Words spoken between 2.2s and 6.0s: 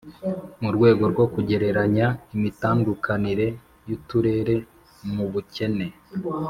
imitandukanire y'uturere mu bukene,